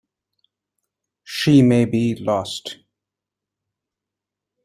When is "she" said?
1.23-1.61